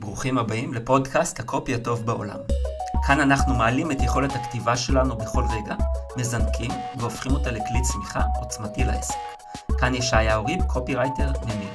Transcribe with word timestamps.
ברוכים 0.00 0.38
הבאים 0.38 0.74
לפודקאסט 0.74 1.40
הקופי 1.40 1.74
הטוב 1.74 2.06
בעולם. 2.06 2.38
כאן 3.06 3.20
אנחנו 3.20 3.54
מעלים 3.54 3.92
את 3.92 4.02
יכולת 4.02 4.32
הכתיבה 4.36 4.76
שלנו 4.76 5.16
בכל 5.16 5.44
רגע, 5.50 5.74
מזנקים 6.16 6.70
והופכים 6.96 7.32
אותה 7.32 7.50
לכלי 7.50 7.82
צמיחה 7.82 8.20
עוצמתי 8.40 8.84
לעסק. 8.84 9.14
כאן 9.78 9.94
ישעיה 9.94 10.38
ריב, 10.38 10.62
קופירייטר 10.62 11.32
ממיר. 11.42 11.74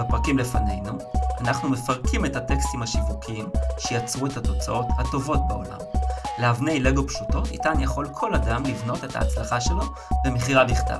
בפרקים 0.00 0.38
לפנינו, 0.38 0.92
אנחנו 1.40 1.68
מפרקים 1.68 2.24
את 2.24 2.36
הטקסטים 2.36 2.82
השיווקיים 2.82 3.48
שיצרו 3.78 4.26
את 4.26 4.36
התוצאות 4.36 4.86
הטובות 4.98 5.40
בעולם. 5.48 5.78
לאבני 6.38 6.80
לגו 6.80 7.06
פשוטות, 7.08 7.50
איתן 7.50 7.80
יכול 7.80 8.08
כל 8.12 8.34
אדם 8.34 8.62
לבנות 8.64 9.04
את 9.04 9.16
ההצלחה 9.16 9.60
שלו 9.60 9.82
במכירה 10.24 10.64
בכתב. 10.64 10.98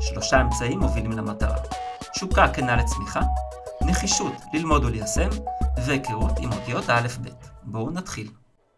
שלושה 0.00 0.40
אמצעים 0.40 0.80
מובילים 0.80 1.12
למטרה. 1.12 1.56
תשוקה 2.12 2.48
כנה 2.48 2.76
לצמיחה, 2.76 3.20
נחישות 3.82 4.32
ללמוד 4.52 4.84
וליישם, 4.84 5.28
והיכרות 5.86 6.38
עם 6.38 6.52
אותיות 6.52 6.88
האלף-בית. 6.88 7.50
בואו 7.62 7.90
נתחיל. 7.90 8.30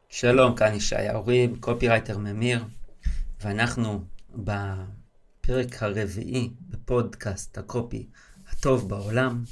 שלום, 0.08 0.56
כאן 0.56 0.74
ישעיהו 0.74 1.14
ריב, 1.14 1.56
קופירייטר 1.60 2.18
ממיר, 2.18 2.64
ואנחנו 3.40 4.04
בפרק 4.34 5.82
הרביעי 5.82 6.50
בפודקאסט 6.60 7.58
הקופי 7.58 8.06
הטוב 8.48 8.88
בעולם. 8.88 9.44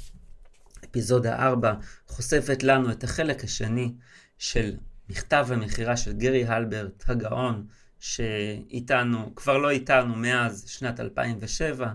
אפיזודה 0.85 1.35
4 1.35 1.73
חושפת 2.07 2.63
לנו 2.63 2.91
את 2.91 3.03
החלק 3.03 3.43
השני 3.43 3.93
של 4.37 4.75
מכתב 5.09 5.47
המכירה 5.51 5.97
של 5.97 6.13
גרי 6.13 6.45
הלברט 6.45 7.03
הגאון, 7.07 7.65
שאיתנו, 7.99 9.35
כבר 9.35 9.57
לא 9.57 9.69
איתנו 9.69 10.15
מאז 10.15 10.65
שנת 10.67 10.99
2007, 10.99 11.93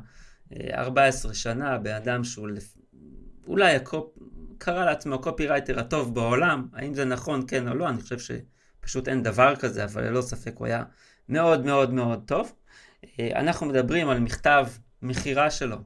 14 0.74 1.34
שנה, 1.34 1.78
בן 1.78 1.94
אדם 1.94 2.24
שהוא 2.24 2.48
אולי 3.46 3.76
הקופ... 3.76 4.18
קרא 4.64 4.84
לעצמו 4.84 5.14
הקופירייטר 5.14 5.78
הטוב 5.78 6.14
בעולם, 6.14 6.68
האם 6.72 6.94
זה 6.94 7.04
נכון, 7.04 7.44
כן 7.48 7.68
או 7.68 7.74
לא, 7.74 7.88
אני 7.88 8.00
חושב 8.00 8.18
שפשוט 8.18 9.08
אין 9.08 9.22
דבר 9.22 9.56
כזה, 9.56 9.84
אבל 9.84 10.04
ללא 10.04 10.22
ספק 10.22 10.52
הוא 10.56 10.66
היה 10.66 10.84
מאוד 11.28 11.64
מאוד 11.64 11.92
מאוד 11.92 12.22
טוב. 12.26 12.52
אנחנו 13.20 13.66
מדברים 13.66 14.08
על 14.08 14.20
מכתב 14.20 14.66
מכירה 15.02 15.50
שלו, 15.50 15.76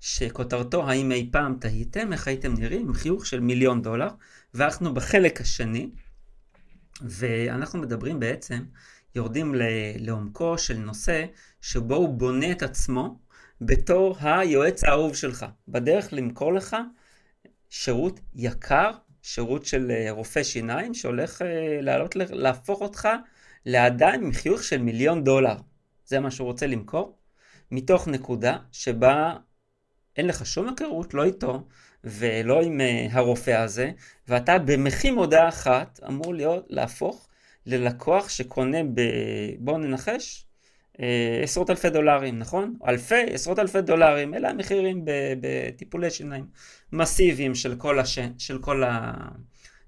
שכותרתו 0.00 0.90
האם 0.90 1.12
אי 1.12 1.28
פעם 1.32 1.56
תהיתם? 1.60 2.12
איך 2.12 2.28
הייתם 2.28 2.54
נראים? 2.54 2.88
עם 2.88 2.94
חיוך 2.94 3.26
של 3.26 3.40
מיליון 3.40 3.82
דולר, 3.82 4.08
ואנחנו 4.54 4.94
בחלק 4.94 5.40
השני, 5.40 5.90
ואנחנו 7.02 7.78
מדברים 7.78 8.20
בעצם, 8.20 8.62
יורדים 9.14 9.54
לעומקו 9.98 10.58
של 10.58 10.76
נושא 10.76 11.24
שבו 11.60 11.94
הוא 11.94 12.18
בונה 12.18 12.52
את 12.52 12.62
עצמו 12.62 13.18
בתור 13.60 14.16
היועץ 14.20 14.84
האהוב 14.84 15.16
שלך, 15.16 15.46
בדרך 15.68 16.08
למכור 16.12 16.52
לך 16.52 16.76
שירות 17.70 18.20
יקר, 18.34 18.90
שירות 19.22 19.66
של 19.66 19.92
רופא 20.10 20.42
שיניים, 20.42 20.94
שהולך 20.94 21.42
לעלות, 21.80 22.16
להפוך 22.16 22.80
אותך 22.80 23.08
לאדם 23.66 24.12
עם 24.14 24.32
חיוך 24.32 24.62
של 24.64 24.82
מיליון 24.82 25.24
דולר. 25.24 25.56
זה 26.04 26.20
מה 26.20 26.30
שהוא 26.30 26.46
רוצה 26.46 26.66
למכור, 26.66 27.18
מתוך 27.70 28.08
נקודה 28.08 28.56
שבה 28.72 29.36
אין 30.16 30.26
לך 30.26 30.46
שום 30.46 30.68
היכרות, 30.68 31.14
לא 31.14 31.24
איתו 31.24 31.66
ולא 32.04 32.62
עם 32.62 32.80
הרופא 33.10 33.50
הזה, 33.50 33.90
ואתה 34.28 34.58
במחי 34.58 35.10
מודעה 35.10 35.48
אחת 35.48 36.00
אמור 36.08 36.34
להיות, 36.34 36.66
להפוך 36.68 37.28
ללקוח 37.66 38.28
שקונה 38.28 38.78
ב... 38.94 39.00
בואו 39.58 39.78
ננחש, 39.78 40.46
עשרות 41.42 41.70
אלפי 41.70 41.90
דולרים, 41.90 42.38
נכון? 42.38 42.74
אלפי, 42.88 43.34
עשרות 43.34 43.58
אלפי 43.58 43.82
דולרים, 43.82 44.34
אלה 44.34 44.50
המחירים 44.50 45.04
בטיפולי 45.40 46.10
שיניים 46.10 46.46
מסיביים 46.92 47.54
של 47.54 47.76
כל, 47.76 47.98
הש... 47.98 48.18
של 48.38 48.58
כל, 48.58 48.84
ה... 48.84 49.12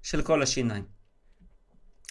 של 0.03 0.21
כל 0.21 0.41
השיניים. 0.41 0.83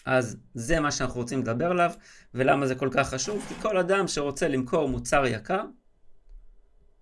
אז 0.05 0.37
זה 0.53 0.79
מה 0.79 0.91
שאנחנו 0.91 1.19
רוצים 1.19 1.39
לדבר 1.39 1.71
עליו, 1.71 1.91
ולמה 2.33 2.67
זה 2.67 2.75
כל 2.75 2.89
כך 2.91 3.09
חשוב? 3.09 3.45
כי 3.49 3.53
כל 3.61 3.77
אדם 3.77 4.07
שרוצה 4.07 4.47
למכור 4.47 4.89
מוצר 4.89 5.25
יקר, 5.25 5.63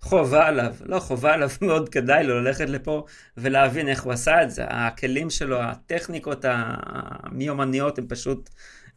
חובה 0.01 0.47
עליו, 0.47 0.75
לא 0.81 0.99
חובה 0.99 1.33
עליו, 1.33 1.49
מאוד 1.61 1.89
כדאי 1.89 2.23
לו 2.23 2.41
ללכת 2.41 2.69
לפה 2.69 3.05
ולהבין 3.37 3.87
איך 3.87 4.03
הוא 4.03 4.13
עשה 4.13 4.43
את 4.43 4.51
זה. 4.51 4.63
הכלים 4.67 5.29
שלו, 5.29 5.61
הטכניקות 5.61 6.45
המיומניות 6.47 7.97
הן 7.97 8.05
פשוט 8.09 8.49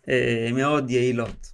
אה, 0.09 0.49
מאוד 0.53 0.91
יעילות. 0.91 1.54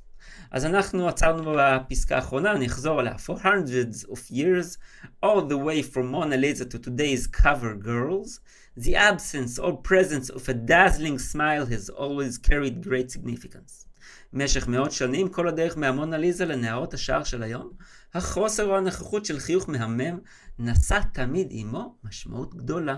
אז 0.51 0.65
אנחנו 0.65 1.09
עצרנו 1.09 1.57
בפסקה 1.59 2.17
האחרונה, 2.17 2.53
אני 2.53 2.67
אחזור 2.67 3.01
עליה. 3.01 3.15
For 3.15 3.43
hundreds 3.43 4.11
of 4.11 4.33
years, 4.33 4.79
all 5.25 5.43
the 5.49 5.57
way 5.57 5.83
from 5.83 6.11
Mona 6.11 6.37
Lisa 6.37 6.65
to 6.65 6.79
today's 6.79 7.27
cover 7.27 7.75
girls, 7.75 8.41
the 8.77 8.97
absence 8.97 9.59
or 9.59 9.73
presence 9.73 10.29
of 10.31 10.49
a 10.49 10.55
dazzling 10.55 11.19
smile 11.19 11.67
has 11.67 11.89
always 11.91 12.39
carried 12.39 12.83
great 12.83 13.11
significance. 13.11 13.87
במשך 14.33 14.69
מאות 14.69 14.93
שנים, 14.93 15.29
כל 15.29 15.49
הדרך 15.49 15.77
מהמונה 15.77 16.19
ליזה 16.19 16.45
לנערות 16.45 16.95
השער 16.95 17.25
של 17.25 17.43
היום, 17.43 17.71
החוסר 18.15 18.65
או 18.65 18.77
הנוכחות 18.77 19.25
של 19.25 19.39
חיוך 19.39 19.69
מהמם 19.69 20.19
נשא 20.59 21.01
תמיד 21.13 21.49
עמו 21.51 21.97
משמעות 22.05 22.55
גדולה. 22.55 22.97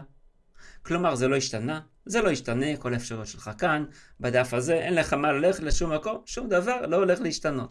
כלומר, 0.82 1.15
זה 1.15 1.28
לא 1.28 1.37
השתנה, 1.37 1.81
זה 2.06 2.22
לא 2.22 2.31
ישתנה, 2.31 2.76
כל 2.76 2.94
האפשרויות 2.94 3.26
שלך 3.26 3.50
כאן, 3.59 3.84
בדף 4.20 4.54
הזה, 4.54 4.75
אין 4.75 4.94
לך 4.94 5.12
מה 5.12 5.32
ללכת 5.32 5.62
לשום 5.62 5.93
מקום, 5.93 6.22
שום 6.26 6.48
דבר 6.48 6.87
לא 6.87 6.97
הולך 6.97 7.20
להשתנות. 7.20 7.70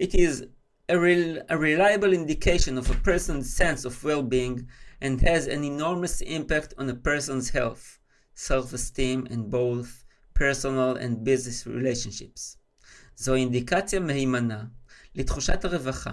It 0.00 0.14
is 0.14 0.44
a, 0.92 0.96
real, 0.96 1.38
a 1.48 1.56
reliable 1.56 2.12
indication 2.12 2.78
of 2.78 2.90
a 2.90 2.94
person's 3.04 3.48
sense 3.60 3.84
of 3.84 4.04
well-being 4.04 4.66
and 5.02 5.20
has 5.20 5.46
an 5.46 5.62
enormous 5.64 6.20
impact 6.20 6.74
on 6.78 6.88
a 6.88 6.94
person's 6.94 7.50
health, 7.50 7.98
self-esteem 8.34 9.26
and 9.32 9.50
both 9.50 10.04
personal 10.34 10.96
and 10.96 11.24
business 11.24 11.66
relationships. 11.66 12.56
זו 13.16 13.34
אינדיקציה 13.34 14.00
מהימנה 14.00 14.64
לתחושת 15.14 15.64
הרווחה, 15.64 16.12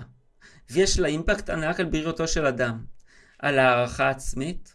ויש 0.70 1.00
לה 1.00 1.08
אימפקט 1.08 1.50
ענק 1.50 1.80
על 1.80 1.86
בריאותו 1.86 2.28
של 2.28 2.46
אדם, 2.46 2.86
על 3.40 3.60
הערכה 3.60 4.10
עצמית 4.10 4.75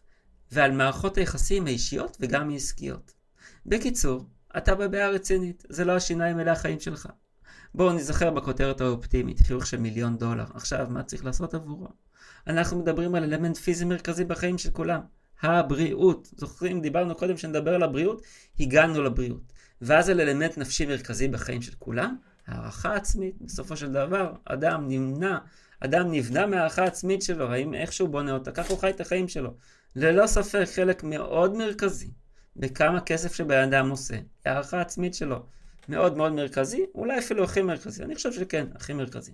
ועל 0.52 0.72
מערכות 0.72 1.18
היחסים 1.18 1.66
האישיות 1.66 2.16
וגם 2.20 2.50
העסקיות. 2.50 3.12
בקיצור, 3.66 4.26
אתה 4.56 4.74
בבעיה 4.74 5.08
רצינית, 5.08 5.64
זה 5.68 5.84
לא 5.84 5.92
השיניים 5.92 6.40
אלה 6.40 6.52
החיים 6.52 6.80
שלך. 6.80 7.08
בואו 7.74 7.92
נזכר 7.92 8.30
בכותרת 8.30 8.80
האופטימית, 8.80 9.40
חיוך 9.40 9.66
של 9.66 9.76
מיליון 9.76 10.18
דולר. 10.18 10.44
עכשיו, 10.54 10.86
מה 10.90 11.02
צריך 11.02 11.24
לעשות 11.24 11.54
עבורו? 11.54 11.88
אנחנו 12.46 12.78
מדברים 12.78 13.14
על 13.14 13.24
אלמנט 13.24 13.56
פיזי 13.56 13.84
מרכזי 13.84 14.24
בחיים 14.24 14.58
של 14.58 14.70
כולם. 14.70 15.00
הבריאות. 15.42 16.28
זוכרים, 16.36 16.80
דיברנו 16.80 17.14
קודם 17.14 17.36
שנדבר 17.36 17.74
על 17.74 17.82
הבריאות, 17.82 18.22
הגענו 18.60 19.02
לבריאות. 19.02 19.52
ואז 19.82 20.08
על 20.08 20.20
אלמנט 20.20 20.58
נפשי 20.58 20.86
מרכזי 20.86 21.28
בחיים 21.28 21.62
של 21.62 21.72
כולם, 21.78 22.16
הערכה 22.46 22.94
עצמית. 22.94 23.34
בסופו 23.40 23.76
של 23.76 23.92
דבר, 23.92 24.32
אדם 24.44 24.88
נמנע, 24.88 25.38
אדם 25.80 26.10
נבנה 26.12 26.46
מהערכה 26.46 26.84
עצמית 26.84 27.22
שלו, 27.22 27.52
האם 27.52 27.74
איכשהו 27.74 28.08
בונה 28.08 28.32
אותה, 28.32 28.52
ככה 28.52 28.68
הוא 28.68 28.78
חי 28.78 28.90
את 28.90 29.00
החיים 29.00 29.28
שלו. 29.28 29.54
ללא 29.96 30.26
ספק 30.26 30.64
חלק 30.74 31.04
מאוד 31.04 31.56
מרכזי 31.56 32.10
בכמה 32.56 33.00
כסף 33.00 33.34
שבן 33.34 33.62
אדם 33.62 33.90
עושה, 33.90 34.16
הערכה 34.44 34.80
עצמית 34.80 35.14
שלו 35.14 35.46
מאוד 35.88 36.16
מאוד 36.16 36.32
מרכזי, 36.32 36.86
אולי 36.94 37.18
אפילו 37.18 37.44
הכי 37.44 37.62
מרכזי, 37.62 38.04
אני 38.04 38.14
חושב 38.14 38.32
שכן, 38.32 38.66
הכי 38.74 38.92
מרכזי. 38.92 39.32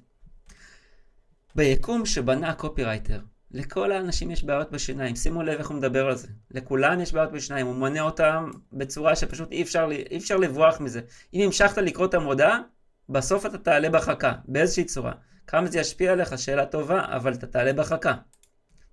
ביקום 1.55 2.07
שבנה 2.07 2.49
הקופירייטר, 2.49 3.21
לכל 3.51 3.93
האנשים 3.93 4.31
יש 4.31 4.45
בעיות 4.45 4.71
בשיניים, 4.71 5.17
שימו 5.17 5.43
לב 5.43 5.59
איך 5.59 5.69
הוא 5.69 5.77
מדבר 5.77 6.07
על 6.07 6.17
זה. 6.17 6.29
לכולם 6.51 7.01
יש 7.01 7.13
בעיות 7.13 7.33
בשיניים, 7.33 7.67
הוא 7.67 7.75
מונה 7.75 8.01
אותם 8.01 8.51
בצורה 8.73 9.17
שפשוט 9.17 9.53
אי 9.53 9.63
אפשר, 9.63 9.89
אי 10.11 10.17
אפשר 10.17 10.37
לברוח 10.37 10.81
מזה. 10.81 11.01
אם 11.35 11.41
המשכת 11.41 11.79
לקרוא 11.79 12.07
את 12.07 12.15
המודעה, 12.15 12.61
בסוף 13.09 13.47
אתה 13.47 13.59
תעלה 13.59 13.91
בחכה, 13.91 14.33
באיזושהי 14.49 14.85
צורה. 14.85 15.13
כמה 15.47 15.67
זה 15.67 15.79
ישפיע 15.79 16.13
עליך, 16.13 16.39
שאלה 16.39 16.67
טובה, 16.67 17.05
אבל 17.05 17.33
אתה 17.33 17.47
תעלה 17.47 17.73
בחכה. 17.73 18.15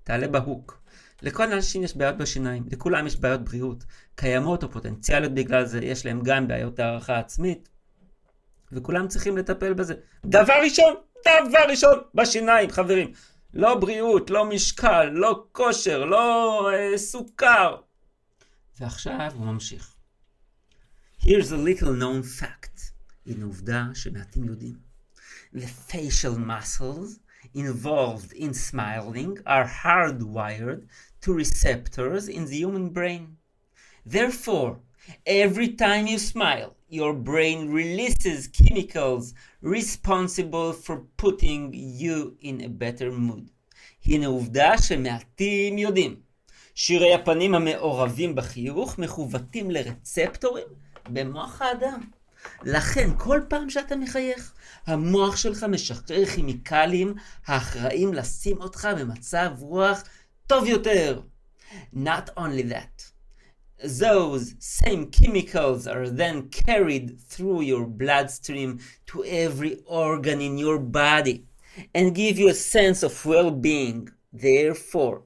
תעלה 0.04 0.28
בהוק. 0.28 0.83
לכל 1.24 1.52
האנשים 1.52 1.84
יש 1.84 1.98
בעיות 1.98 2.18
בשיניים, 2.18 2.64
לכולם 2.72 3.08
יש 3.08 3.16
בעיות 3.16 3.42
בריאות, 3.42 3.84
קיימות 4.16 4.64
או 4.64 4.72
פוטנציאליות 4.72 5.34
בגלל 5.34 5.66
זה, 5.66 5.80
יש 5.86 6.06
להם 6.06 6.22
גם 6.24 6.48
בעיות 6.48 6.80
הערכה 6.80 7.20
עצמית, 7.20 7.70
וכולם 8.72 9.08
צריכים 9.08 9.38
לטפל 9.38 9.74
בזה. 9.74 9.94
דבר 10.26 10.54
ראשון, 10.64 10.94
דבר 11.26 11.64
ראשון, 11.70 12.00
בשיניים, 12.16 12.72
חברים. 12.72 13.14
לא 13.54 13.76
בריאות, 13.76 14.30
לא 14.30 14.46
משקל, 14.46 15.04
לא 15.04 15.46
כושר, 15.52 16.06
לא 16.06 16.70
אה, 16.74 16.98
סוכר. 16.98 17.76
ועכשיו 18.80 19.32
הוא 19.36 19.46
ממשיך. 19.46 19.96
Here's 21.20 21.52
a 21.52 21.58
little 21.68 21.94
known 22.02 22.42
fact. 22.42 22.82
הנה 23.28 23.46
עובדה 23.46 23.84
שמעטים 23.94 24.44
יודעים. 24.44 24.76
The 25.56 25.92
facial 25.92 26.38
muscles 26.38 27.20
involved 27.56 28.34
in 28.34 28.54
smiling 28.54 29.38
are 29.46 29.68
hardwired 29.84 30.82
to 31.24 31.34
receptors 31.34 32.28
in 32.28 32.46
the 32.46 32.58
human 32.64 32.90
brain. 32.90 33.38
Therefore, 34.06 34.72
every 35.26 35.70
time 35.84 36.06
you 36.08 36.20
smile, 36.20 36.76
your 36.90 37.14
brain 37.14 37.60
releases 37.72 38.48
chemicals 38.60 39.34
responsible 39.62 40.74
for 40.74 40.98
putting 41.18 41.62
you 41.74 42.38
in 42.42 42.62
a 42.62 42.70
better 42.70 43.12
mood. 43.12 43.50
הנה 44.06 44.28
עובדה 44.28 44.78
שמעטים 44.78 45.78
יודעים 45.78 46.16
שירי 46.76 47.14
הפנים 47.14 47.56
המעורבים 47.56 48.36
בחיוך 48.36 49.00
מכוותים 49.00 49.72
לרצפטורים 49.72 50.68
במוח 51.10 51.62
האדם. 51.62 52.02
לכן, 52.64 53.10
כל 53.18 53.42
פעם 53.48 53.70
שאתה 53.70 53.96
מחייך, 53.96 54.54
המוח 54.88 55.36
שלך 55.36 55.64
משחרר 55.64 56.26
כימיקלים 56.26 57.14
האחראים 57.46 58.14
לשים 58.14 58.62
אותך 58.62 58.88
במצב 59.00 59.50
רוח 59.60 60.04
טוב 60.48 60.68
יותר. 60.68 61.22
Not 61.94 62.30
only 62.38 62.64
that, 62.64 63.12
those 63.84 64.56
same 64.60 65.12
chemicals 65.12 65.88
are 65.88 66.10
then 66.10 66.50
carried 66.50 67.20
through 67.20 67.62
your 67.62 67.86
bloodstream 67.86 68.80
to 69.08 69.24
every 69.26 69.78
organ 69.86 70.40
in 70.42 70.58
your 70.58 70.80
body 70.80 71.46
and 71.96 72.16
give 72.16 72.38
you 72.38 72.50
a 72.50 72.54
sense 72.54 73.04
of 73.04 73.26
well-being. 73.26 74.10
Therefore, 74.34 75.18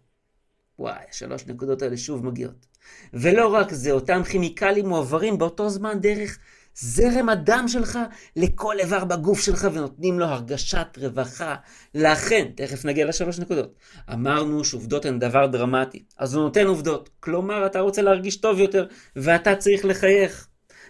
וואי, 0.80 1.04
שלוש 1.12 1.48
נקודות 1.48 1.82
האלה 1.82 1.98
שוב 1.98 2.26
מגיעות. 2.26 2.68
ולא 3.14 3.48
רק 3.54 3.74
זה, 3.74 3.92
אותם 3.92 4.24
כימיקלים 4.24 4.88
מועברים 4.88 5.38
באותו 5.38 5.70
זמן 5.70 6.00
דרך 6.00 6.40
זרם 6.80 7.30
הדם 7.30 7.66
שלך 7.68 8.00
לכל 8.36 8.80
איבר 8.80 9.06
בגוף 9.06 9.42
שלך 9.42 9.68
ונותנים 9.74 10.20
לו 10.20 10.26
הרגשת 10.26 10.88
רווחה. 10.98 11.56
לכן, 11.96 12.48
תכף 12.56 12.86
נגיע 12.86 13.06
לשלוש 13.06 13.40
נקודות. 13.40 13.76
אמרנו 14.14 14.64
שעובדות 14.64 15.06
הן 15.06 15.20
דבר 15.20 15.48
דרמטי, 15.48 16.04
אז 16.18 16.34
הוא 16.34 16.44
נותן 16.44 16.68
עובדות. 16.68 17.10
כלומר, 17.20 17.66
אתה 17.66 17.80
רוצה 17.80 18.02
להרגיש 18.02 18.38
טוב 18.38 18.60
יותר, 18.60 18.86
ואתה 19.16 19.56
צריך 19.56 19.86
לחייך. 19.86 20.48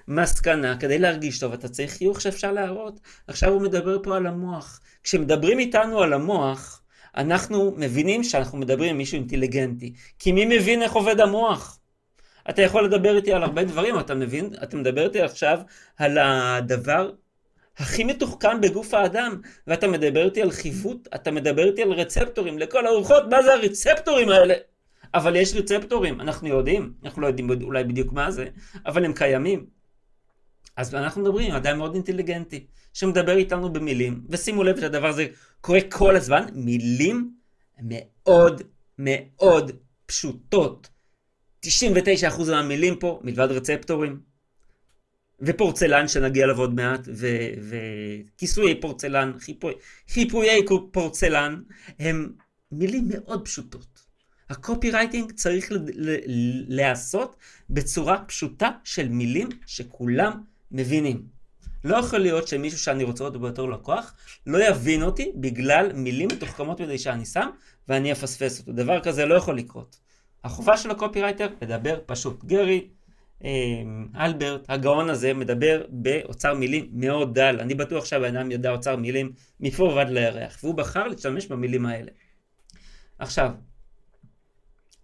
מסקנה, 0.07 0.77
כדי 0.77 0.99
להרגיש 0.99 1.39
טוב 1.39 1.53
אתה 1.53 1.69
צריך 1.69 1.91
חיוך 1.91 2.21
שאפשר 2.21 2.51
להראות. 2.51 2.99
עכשיו 3.27 3.49
הוא 3.49 3.61
מדבר 3.61 4.03
פה 4.03 4.15
על 4.15 4.27
המוח. 4.27 4.79
כשמדברים 5.03 5.59
איתנו 5.59 6.01
על 6.01 6.13
המוח, 6.13 6.81
אנחנו 7.17 7.73
מבינים 7.77 8.23
שאנחנו 8.23 8.57
מדברים 8.57 8.89
עם 8.89 8.97
מישהו 8.97 9.15
אינטליגנטי. 9.15 9.93
כי 10.19 10.31
מי 10.31 10.45
מבין 10.57 10.81
איך 10.81 10.93
עובד 10.93 11.19
המוח? 11.19 11.79
אתה 12.49 12.61
יכול 12.61 12.85
לדבר 12.85 13.15
איתי 13.15 13.33
על 13.33 13.43
הרבה 13.43 13.63
דברים, 13.63 13.99
אתה 13.99 14.15
מבין? 14.15 14.53
אתה 14.63 14.77
מדבר 14.77 15.05
איתי 15.05 15.21
עכשיו 15.21 15.59
על 15.97 16.17
הדבר 16.17 17.11
הכי 17.77 18.03
מתוחכם 18.03 18.61
בגוף 18.61 18.93
האדם, 18.93 19.41
ואתה 19.67 19.87
מדבר 19.87 20.25
איתי 20.25 20.41
על 20.41 20.51
חיווט, 20.51 21.07
אתה 21.15 21.31
מדבר 21.31 21.65
איתי 21.65 21.81
על 21.83 21.91
רצפטורים 21.91 22.59
לכל 22.59 22.87
הרוחות, 22.87 23.23
מה 23.29 23.43
זה 23.43 23.53
הרצפטורים 23.53 24.29
האלה? 24.29 24.53
אבל 25.13 25.35
יש 25.35 25.55
רצפטורים, 25.55 26.21
אנחנו 26.21 26.47
יודעים, 26.47 26.93
אנחנו 27.03 27.21
לא 27.21 27.27
יודעים 27.27 27.49
אולי 27.61 27.83
בדיוק 27.83 28.13
מה 28.13 28.31
זה, 28.31 28.47
אבל 28.85 29.05
הם 29.05 29.13
קיימים. 29.13 29.65
אז 30.77 30.95
אנחנו 30.95 31.21
מדברים 31.21 31.51
עם 31.51 31.55
אדם 31.55 31.77
מאוד 31.77 31.93
אינטליגנטי, 31.93 32.65
שמדבר 32.93 33.37
איתנו 33.37 33.73
במילים, 33.73 34.21
ושימו 34.29 34.63
לב 34.63 34.79
שהדבר 34.79 35.07
הזה 35.07 35.27
קורה 35.61 35.79
כל 35.89 36.15
הזמן, 36.15 36.45
מילים 36.53 37.31
מאוד 37.81 38.61
מאוד 38.97 39.71
פשוטות. 40.05 40.89
99% 41.65 41.67
מהמילים 42.51 42.95
פה, 42.95 43.19
מלבד 43.23 43.51
רצפטורים, 43.51 44.19
ופורצלן 45.41 46.07
שנגיע 46.07 46.43
אליו 46.45 46.59
עוד 46.59 46.73
מעט, 46.73 47.07
וכיסויי 48.37 48.81
פורצלן, 48.81 49.31
חיפוי, 49.39 49.73
חיפויי 50.09 50.65
פורצלן, 50.91 51.61
הם 51.99 52.31
מילים 52.71 53.09
מאוד 53.09 53.45
פשוטות. 53.45 54.07
הקופירייטינג 54.49 55.31
צריך 55.31 55.71
להיעשות 56.67 57.35
בצורה 57.69 58.23
פשוטה 58.27 58.69
של 58.83 59.09
מילים 59.09 59.49
שכולם 59.65 60.41
מבינים. 60.71 61.23
לא 61.83 61.97
יכול 61.97 62.19
להיות 62.19 62.47
שמישהו 62.47 62.79
שאני 62.79 63.03
רוצה 63.03 63.23
אותו 63.23 63.39
בתור 63.39 63.69
לקוח, 63.69 64.13
לא 64.45 64.67
יבין 64.67 65.03
אותי 65.03 65.31
בגלל 65.35 65.93
מילים 65.93 66.27
מתוחכמות 66.27 66.81
מדי 66.81 66.97
שאני 66.97 67.25
שם, 67.25 67.49
ואני 67.87 68.11
אפספס 68.11 68.59
אותו. 68.59 68.71
דבר 68.71 68.99
כזה 69.03 69.25
לא 69.25 69.35
יכול 69.35 69.57
לקרות. 69.57 70.06
החובה 70.43 70.77
של 70.77 70.91
הקופירייטר 70.91 71.47
לדבר 71.61 71.99
פשוט. 72.05 72.43
גרי 72.43 72.87
אמ, 73.43 74.07
הלברט, 74.15 74.65
הגאון 74.69 75.09
הזה, 75.09 75.33
מדבר 75.33 75.81
באוצר 75.89 76.53
מילים 76.53 76.89
מאוד 76.93 77.35
דל. 77.35 77.57
אני 77.59 77.75
בטוח 77.75 78.05
שהבן 78.05 78.37
אדם 78.37 78.51
יודע 78.51 78.71
אוצר 78.71 78.95
מילים 78.95 79.31
מפה 79.59 79.83
ועד 79.83 80.09
לירח, 80.09 80.59
והוא 80.63 80.75
בחר 80.75 81.07
להשתמש 81.07 81.47
במילים 81.47 81.85
האלה. 81.85 82.11
עכשיו, 83.19 83.51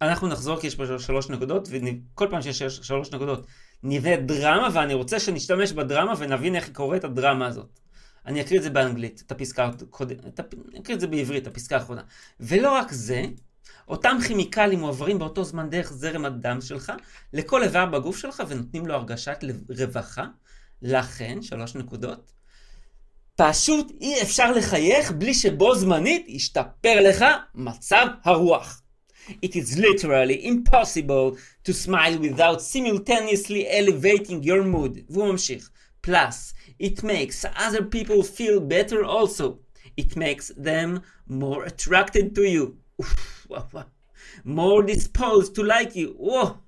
אנחנו 0.02 0.28
נחזור 0.28 0.60
כי 0.60 0.68
יש 0.68 0.76
פה 0.76 1.00
שלוש 1.00 1.30
נקודות, 1.30 1.68
וכל 1.72 2.28
פעם 2.30 2.42
שיש 2.42 2.64
שלוש 2.64 3.12
נקודות 3.12 3.48
נבנה 3.84 4.16
דרמה, 4.16 4.68
ואני 4.74 4.94
רוצה 4.94 5.20
שנשתמש 5.20 5.72
בדרמה 5.72 6.14
ונבין 6.18 6.56
איך 6.56 6.66
היא 6.66 6.76
קורית 6.76 7.04
הדרמה 7.04 7.48
הזאת. 7.48 7.80
אני 8.26 8.42
אקריא 8.42 8.58
את 8.58 8.64
זה 8.64 8.70
באנגלית, 8.70 9.24
את 9.26 9.32
הפסקה 9.32 9.66
הקודמת, 9.66 10.40
אני 10.40 10.80
אקריא 10.80 10.96
את 10.96 11.02
זה 11.02 11.08
בעברית, 11.08 11.48
הפסקה 11.48 11.76
האחרונה. 11.76 12.02
ולא 12.40 12.72
רק 12.72 12.92
זה, 12.92 13.24
אותם 13.88 14.18
כימיקלים 14.28 14.80
מועברים 14.80 15.20
באותו 15.20 15.44
זמן 15.44 15.70
דרך 15.70 15.94
זרם 15.94 16.26
הדם 16.26 16.62
שלך 16.62 16.92
לכל 17.34 17.64
איבר 17.64 17.86
בגוף 17.86 18.18
שלך 18.18 18.44
ונותנים 18.48 18.88
לו 18.88 18.94
הרגשת 18.94 19.44
רווחה. 19.80 20.26
לכן, 20.82 21.42
שלוש 21.42 21.76
נקודות, 21.76 22.32
פשוט 23.36 23.92
אי 24.02 24.22
אפשר 24.22 24.52
לחייך 24.52 25.12
בלי 25.12 25.34
שבו 25.34 25.76
זמנית 25.76 26.26
ישתפר 26.28 27.02
לך 27.02 27.26
מצב 27.56 28.08
הרוח. 28.24 28.80
It 29.30 29.56
is 29.56 29.78
literally 29.78 30.46
impossible 30.46 31.38
to 31.64 31.74
smile 31.74 32.18
without 32.20 32.62
simultaneously 32.62 33.68
elevating 33.70 34.44
your 34.44 34.64
mood. 34.64 35.00
והוא 35.10 35.28
ממשיך. 35.28 35.70
Plus, 36.08 36.54
it 36.80 37.04
makes 37.04 37.46
other 37.56 37.84
people 37.84 38.22
feel 38.24 38.60
better 38.60 39.06
also. 39.06 39.60
It 39.98 40.18
makes 40.18 40.52
them 40.58 41.00
more 41.28 41.64
attracted 41.64 42.36
to 42.36 42.42
you. 42.42 42.78
more 44.45 44.83
disposed 44.83 45.55
to 45.55 45.63
like 45.63 45.95
you, 45.95 46.17
oh, 46.21 46.59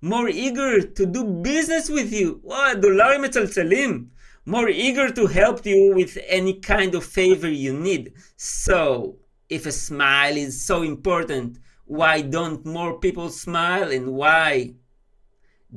more 0.00 0.28
eager 0.28 0.80
to 0.80 1.06
do 1.06 1.24
business 1.24 1.88
with 1.90 2.12
you, 2.12 2.40
oh, 2.46 2.74
דולרים 2.74 3.22
מצלצלים, 3.22 4.06
more 4.46 4.68
eager 4.68 5.10
to 5.10 5.26
help 5.26 5.66
you 5.66 5.94
with 5.94 6.16
any 6.26 6.54
kind 6.54 6.94
of 6.94 7.04
favor 7.04 7.50
you 7.50 7.72
need. 7.72 8.12
So, 8.36 9.16
if 9.48 9.66
a 9.66 9.72
smile 9.72 10.36
is 10.36 10.64
so 10.66 10.82
important, 10.82 11.58
why 11.84 12.20
don't 12.20 12.64
more 12.64 12.98
people 12.98 13.28
smile 13.28 13.90
and 13.90 14.06
why 14.12 14.74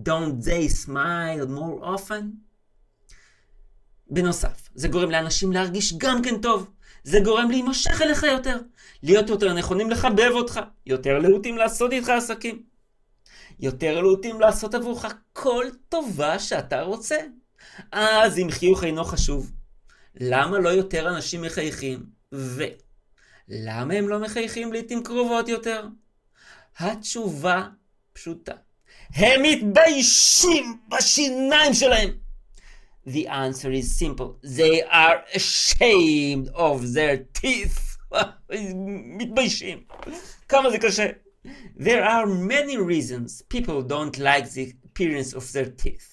don't 0.07 0.43
they 0.43 0.67
smile 0.67 1.47
more 1.47 1.79
often? 1.83 2.23
בנוסף, 4.09 4.69
זה 4.75 4.87
גורם 4.87 5.11
לאנשים 5.11 5.51
להרגיש 5.51 5.93
גם 5.97 6.21
כן 6.21 6.41
טוב. 6.41 6.69
זה 7.06 7.20
גורם 7.20 7.50
להימשך 7.50 8.02
אליך 8.02 8.22
יותר, 8.22 8.58
להיות 9.02 9.28
יותר 9.28 9.52
נכונים 9.52 9.90
לחבב 9.90 10.30
אותך, 10.30 10.60
יותר 10.86 11.18
להוטים 11.18 11.58
לעשות 11.58 11.92
איתך 11.92 12.08
עסקים, 12.08 12.62
יותר 13.60 14.00
להוטים 14.00 14.40
לעשות 14.40 14.74
עבורך 14.74 15.06
כל 15.32 15.64
טובה 15.88 16.38
שאתה 16.38 16.82
רוצה. 16.82 17.16
אז 17.92 18.38
אם 18.38 18.50
חיוך 18.50 18.84
אינו 18.84 19.04
חשוב, 19.04 19.52
למה 20.20 20.58
לא 20.58 20.68
יותר 20.68 21.08
אנשים 21.08 21.42
מחייכים? 21.42 22.06
ולמה 22.32 23.94
הם 23.94 24.08
לא 24.08 24.18
מחייכים 24.18 24.72
לעיתים 24.72 25.02
קרובות 25.02 25.48
יותר? 25.48 25.86
התשובה 26.78 27.68
פשוטה. 28.12 28.54
הם 29.14 29.42
מתביישים 29.42 30.78
בשיניים 30.88 31.74
שלהם. 31.74 32.25
The 33.05 33.27
answer 33.27 33.71
is 33.71 33.97
simple. 33.97 34.37
They 34.43 34.83
are 34.83 35.23
ashamed 35.33 36.49
of 36.49 36.93
their 36.93 37.17
teeth. 37.41 37.97
מתביישים. 39.17 39.83
כמה 40.49 40.69
זה 40.69 40.77
קשה. 40.79 41.07
There 41.77 42.03
are 42.03 42.25
many 42.27 42.77
reasons 42.77 43.41
people 43.49 43.81
don't 43.81 44.19
like 44.19 44.51
the 44.51 44.73
appearance 44.85 45.33
of 45.33 45.51
their 45.53 45.83
teeth. 45.83 46.11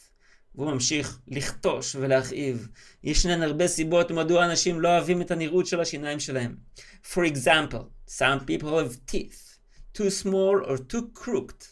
והוא 0.55 0.73
ממשיך 0.73 1.19
לכתוש 1.29 1.95
ולהכאיב. 1.95 2.69
ישנן 3.05 3.43
הרבה 3.43 3.69
סיבות 3.69 4.11
מדוע 4.11 4.45
אנשים 4.45 4.81
לא 4.81 4.89
אוהבים 4.89 5.23
את 5.23 5.31
הנראות 5.31 5.67
של 5.67 5.81
השיניים 5.81 6.21
שלהם. 6.21 6.57
For 7.05 7.25
example, 7.25 7.85
some 8.09 8.41
people 8.47 8.79
have 8.79 9.13
teeth 9.13 9.49
too 9.95 10.11
small 10.11 10.63
or 10.65 10.77
too 10.79 11.11
crooked. 11.15 11.67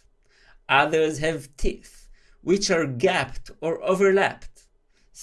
Others 0.69 1.19
have 1.19 1.49
teeth 1.57 2.09
which 2.43 2.71
are 2.71 2.87
gapped 2.87 3.50
or 3.61 3.83
overlapped. 3.93 4.50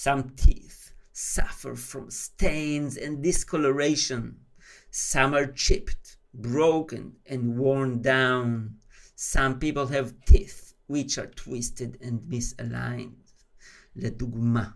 Some 0.05 0.23
teeth 0.45 0.93
suffer 1.11 1.75
from 1.75 2.09
stains 2.09 2.95
and 2.95 3.21
discoloration. 3.21 4.23
Some 4.91 5.31
are 5.33 5.47
chipped, 5.65 6.05
broken, 6.33 7.05
and 7.25 7.57
worn 7.57 8.01
down. 8.01 8.75
Some 9.17 9.59
people 9.59 9.87
have 9.87 10.13
teeth 10.25 10.73
which 10.87 11.17
are 11.17 11.27
twisted 11.27 11.97
and 12.01 12.21
misaligned. 12.29 13.33
לדוגמה, 13.95 14.69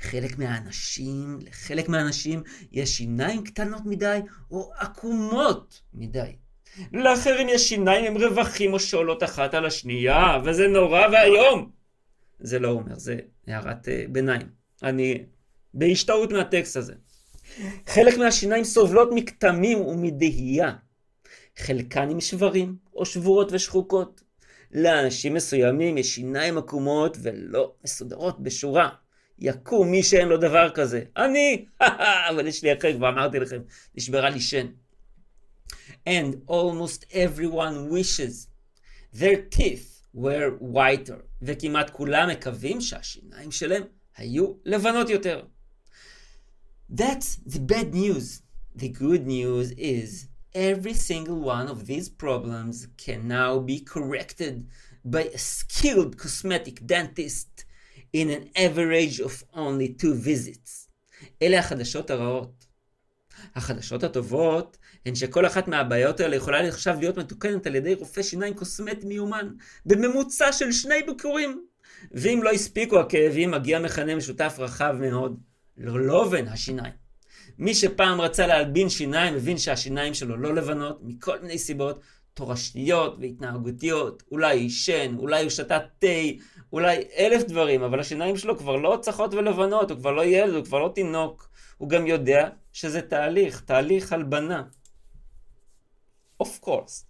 חלק 0.00 0.38
מהאנשים, 0.38 1.38
לחלק 1.40 1.88
מהאנשים 1.88 2.42
יש 2.72 2.96
שיניים 2.96 3.44
קטנות 3.44 3.82
מדי 3.86 4.18
או 4.50 4.70
עקומות 4.78 5.80
מדי. 5.94 6.36
לאחרים 6.92 7.48
יש 7.48 7.68
שיניים 7.68 8.04
עם 8.04 8.16
רווחים 8.22 8.72
או 8.72 8.80
שעולות 8.80 9.22
אחת 9.22 9.54
על 9.54 9.66
השנייה, 9.66 10.38
וזה 10.44 10.68
נורא 10.68 11.08
ואיום. 11.12 11.83
זה 12.44 12.58
לא 12.58 12.68
אומר, 12.68 12.98
זה 12.98 13.16
הערת 13.46 13.88
uh, 13.88 13.90
ביניים. 14.08 14.46
אני 14.82 15.24
בהשתאות 15.74 16.32
מהטקסט 16.32 16.76
הזה. 16.76 16.94
חלק 17.86 18.18
מהשיניים 18.18 18.64
סובלות 18.64 19.08
מכתמים 19.14 19.80
ומדהייה. 19.80 20.72
חלקן 21.58 22.10
עם 22.10 22.20
שברים, 22.20 22.76
או 22.94 23.06
שבורות 23.06 23.52
ושחוקות. 23.52 24.20
לאנשים 24.72 25.34
מסוימים 25.34 25.98
יש 25.98 26.14
שיניים 26.14 26.58
עקומות 26.58 27.16
ולא 27.22 27.74
מסודרות 27.84 28.42
בשורה. 28.42 28.88
יקום 29.38 29.90
מי 29.90 30.02
שאין 30.02 30.28
לו 30.28 30.36
דבר 30.36 30.70
כזה. 30.74 31.02
אני! 31.16 31.66
אבל 32.30 32.46
יש 32.46 32.62
לי 32.62 32.72
אחר, 32.72 32.96
כבר 32.96 33.08
אמרתי 33.08 33.38
לכם, 33.38 33.62
נשברה 33.94 34.30
לי 34.30 34.40
שן. 34.40 34.66
And 36.08 36.50
almost 36.50 37.04
everyone 37.10 37.90
wishes 37.90 38.48
their 39.14 39.56
teeth 39.56 39.93
were 40.13 40.51
whiter, 40.59 41.21
וכמעט 41.41 41.89
כולם 41.89 42.29
מקווים 42.29 42.81
שהשיניים 42.81 43.51
שלהם 43.51 43.83
היו 44.17 44.53
לבנות 44.65 45.09
יותר. 45.09 45.43
That's 46.91 47.39
the 47.47 47.59
bad 47.59 47.93
news. 47.93 48.41
The 48.75 48.89
good 48.89 49.27
news 49.27 49.71
is 49.77 50.27
every 50.55 50.93
single 50.93 51.39
one 51.41 51.67
of 51.67 51.85
these 51.85 52.09
problems 52.09 52.87
can 52.97 53.27
now 53.27 53.59
be 53.59 53.79
corrected 53.79 54.67
by 55.05 55.23
a 55.33 55.37
skilled 55.37 56.17
cosmetic 56.17 56.85
dentist 56.85 57.65
in 58.13 58.29
an 58.29 58.49
average 58.55 59.19
of 59.19 59.43
only 59.53 59.89
two 60.01 60.13
visits. 60.13 60.87
אלה 61.41 61.59
החדשות 61.59 62.09
הרעות. 62.09 62.65
החדשות 63.55 64.03
הטובות 64.03 64.77
הן 65.06 65.14
שכל 65.14 65.46
אחת 65.46 65.68
מהבעיות 65.68 66.20
האלה 66.20 66.36
יכולה 66.36 66.68
עכשיו 66.68 66.96
להיות 67.00 67.18
מתוקנת 67.18 67.66
על 67.66 67.74
ידי 67.74 67.94
רופא 67.94 68.22
שיניים 68.22 68.54
קוסמט 68.54 69.04
מיומן, 69.04 69.48
בממוצע 69.86 70.52
של 70.52 70.72
שני 70.72 71.02
ביקורים. 71.06 71.64
ואם 72.12 72.40
לא 72.42 72.50
הספיקו 72.50 73.00
הכאבים, 73.00 73.50
מגיע 73.50 73.78
מכנה 73.78 74.14
משותף 74.14 74.56
רחב 74.58 74.94
מאוד, 75.00 75.40
ללובן 75.78 76.48
השיניים. 76.48 76.92
מי 77.58 77.74
שפעם 77.74 78.20
רצה 78.20 78.46
להלבין 78.46 78.88
שיניים, 78.88 79.34
מבין 79.34 79.58
שהשיניים 79.58 80.14
שלו 80.14 80.36
לא 80.36 80.54
לבנות, 80.54 81.00
מכל 81.02 81.38
מיני 81.42 81.58
סיבות, 81.58 82.00
תורשתיות 82.34 83.16
והתנהגותיות, 83.20 84.22
אולי 84.30 84.58
עישן, 84.58 85.14
אולי 85.18 85.42
הוא 85.42 85.50
שתה 85.50 85.78
תה, 85.98 86.06
אולי 86.72 86.96
אלף 87.18 87.42
דברים, 87.42 87.82
אבל 87.82 88.00
השיניים 88.00 88.36
שלו 88.36 88.58
כבר 88.58 88.76
לא 88.76 88.98
צחות 89.00 89.34
ולבנות, 89.34 89.90
הוא 89.90 89.98
כבר 89.98 90.10
לא 90.10 90.24
ילד, 90.24 90.54
הוא 90.54 90.64
כבר 90.64 90.78
לא 90.78 90.92
תינוק. 90.94 91.48
הוא 91.78 91.88
גם 91.88 92.06
יודע 92.06 92.48
שזה 92.72 93.02
תהליך, 93.02 93.60
תהליך 93.60 94.12
הלבנה. 94.12 94.62
Of 96.44 96.60
course. 96.60 97.06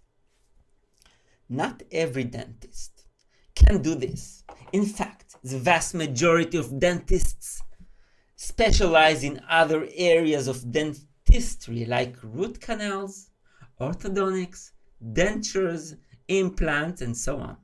Not 1.49 1.83
every 1.91 2.23
dentist 2.23 3.03
can 3.53 3.81
do 3.81 3.93
this. 3.93 4.45
In 4.71 4.85
fact, 4.85 5.35
the 5.43 5.59
vast 5.59 5.93
majority 5.93 6.57
of 6.57 6.79
dentists 6.79 7.61
specialize 8.37 9.25
in 9.25 9.41
other 9.49 9.89
areas 9.93 10.47
of 10.47 10.71
dentistry 10.71 11.83
like 11.83 12.15
root 12.23 12.61
canals, 12.61 13.31
orthodontics, 13.81 14.71
dentures, 15.21 15.97
implants, 16.29 17.01
and 17.01 17.15
so 17.25 17.33
on. 17.39 17.57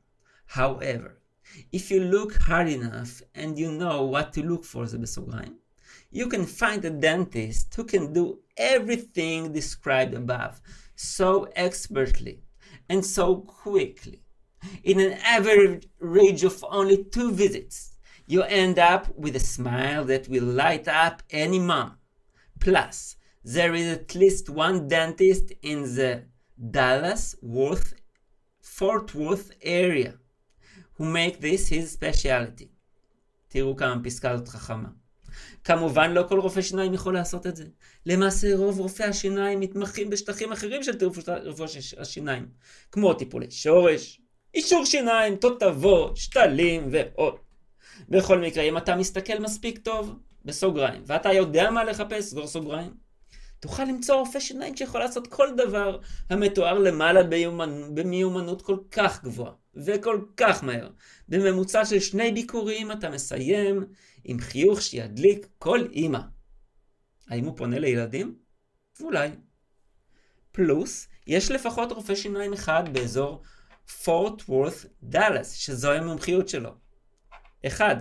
However, 0.48 1.22
if 1.72 1.90
you 1.90 2.02
look 2.02 2.32
hard 2.50 2.68
enough 2.68 3.22
and 3.34 3.58
you 3.58 3.72
know 3.72 4.04
what 4.04 4.34
to 4.34 4.42
look 4.44 4.66
for, 4.66 4.86
you 6.12 6.28
can 6.28 6.46
find 6.46 6.84
a 6.84 6.90
dentist 6.90 7.74
who 7.76 7.86
can 7.86 8.12
do 8.12 8.40
everything 8.58 9.54
described 9.54 10.14
above 10.14 10.60
so 11.01 11.49
expertly 11.55 12.43
and 12.89 13.05
so 13.05 13.37
quickly 13.37 14.23
in 14.83 15.01
an 15.01 15.13
average 15.25 16.45
of 16.45 16.65
only 16.71 17.05
two 17.05 17.33
visits. 17.33 17.97
You 18.27 18.43
end 18.43 18.79
up 18.79 19.17
with 19.17 19.37
a 19.37 19.41
smile 19.41 20.05
that 20.07 20.29
will 20.29 20.45
light 20.45 20.89
up 20.89 21.23
any 21.31 21.61
mom. 21.61 21.99
Plus, 22.59 23.17
there 23.45 23.75
is 23.75 23.87
at 23.87 24.15
least 24.15 24.51
one 24.51 24.89
dentist 24.89 25.53
in 25.63 25.83
the 25.95 26.25
Dallas 26.59 27.37
Worth 27.41 27.95
Fort 28.61 29.15
Worth 29.15 29.53
area 29.63 30.15
who 30.95 31.05
make 31.05 31.41
this 31.41 31.69
his 31.69 31.93
specialty. 31.93 32.69
תראו 33.49 33.77
כמה 33.77 34.03
פסקה 34.05 34.37
זאת 34.37 34.49
חכמה. 34.49 34.89
כמובן 35.65 36.11
לא 36.11 36.25
כל 36.29 36.41
רופא 36.41 36.63
שיניים 36.63 36.95
יכול 36.95 37.15
לעשות 37.15 37.47
את 37.47 37.57
זה. 37.57 37.65
למעשה 38.06 38.56
רוב 38.56 38.80
רופאי 38.80 39.06
השיניים 39.06 39.60
מתמחים 39.60 40.10
בשטחים 40.10 40.52
אחרים 40.52 40.84
של 40.84 40.92
רפואת 41.30 41.70
השיניים, 41.98 42.48
כמו 42.92 43.14
טיפולי 43.14 43.52
שורש, 43.52 44.22
אישור 44.54 44.86
שיניים, 44.86 45.36
תותבות, 45.36 46.18
שתלים 46.18 46.90
ועוד. 46.92 47.36
בכל 48.10 48.40
מקרה, 48.40 48.64
אם 48.64 48.78
אתה 48.78 48.96
מסתכל 48.96 49.40
מספיק 49.40 49.80
טוב, 49.80 50.16
בסוגריים, 50.46 51.02
ואתה 51.06 51.34
יודע 51.34 51.72
מה 51.72 51.84
לחפש, 51.84 52.24
סגור 52.24 52.48
סוגריים, 52.48 52.92
תוכל 53.60 53.84
למצוא 53.84 54.16
רופא 54.16 54.40
שיניים 54.40 54.78
שיכול 54.78 55.02
לעשות 55.02 55.28
כל 55.28 55.48
דבר 55.58 56.00
המתואר 56.30 56.80
למעלה 56.80 57.24
ביומנ... 57.24 57.96
במיומנות 57.96 58.62
כל 58.62 58.78
כך 58.92 59.24
גבוהה, 59.24 59.52
וכל 59.76 60.22
כך 60.38 60.64
מהר. 60.64 60.90
בממוצע 61.30 61.86
של 61.86 62.00
שני 62.00 62.32
ביקורים 62.32 62.92
אתה 62.92 63.10
מסיים 63.10 63.86
עם 64.24 64.40
חיוך 64.40 64.82
שידליק 64.82 65.48
כל 65.58 65.88
אימא. 65.92 66.20
האם 67.32 67.46
הוא 67.46 67.58
פונה 67.58 67.80
לילדים? 67.80 68.36
אולי. 69.00 69.30
פלוס, 70.52 71.08
יש 71.28 71.52
לפחות 71.52 71.92
רופא 71.92 72.16
שיניים 72.16 72.54
אחד 72.54 72.84
באזור 72.94 73.42
פורט 74.04 74.42
וורת 74.50 74.74
דאלאס, 75.04 75.54
שזו 75.54 75.92
המומחיות 75.92 76.50
שלו. 76.50 76.70
אחד, 77.68 77.96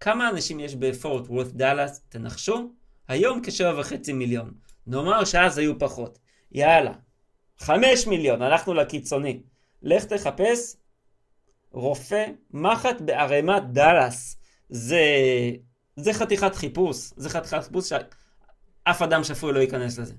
כמה 0.00 0.28
אנשים 0.28 0.60
יש 0.60 0.74
בפורט 0.74 1.26
וורת 1.26 1.52
דאלאס? 1.52 2.00
תנחשו? 2.08 2.72
היום 3.08 3.40
כשבע 3.44 3.80
וחצי 3.80 4.12
מיליון. 4.12 4.54
נאמר 4.86 5.24
שאז 5.24 5.58
היו 5.58 5.78
פחות. 5.78 6.18
יאללה, 6.52 6.92
חמש 7.58 8.06
מיליון, 8.06 8.42
הלכנו 8.42 8.74
לקיצוני. 8.74 9.42
לך 9.82 10.04
תחפש 10.04 10.76
רופא 11.70 12.26
מחט 12.50 13.00
בערימת 13.00 13.62
דאלאס. 13.72 14.36
זה, 14.68 15.00
זה 15.96 16.12
חתיכת 16.12 16.54
חיפוש, 16.54 17.12
זה 17.16 17.30
חתיכת 17.30 17.64
חיפוש 17.64 17.92
שאף 18.86 19.02
אדם 19.02 19.24
שפוי 19.24 19.52
לא 19.52 19.58
ייכנס 19.58 19.98
לזה. 19.98 20.14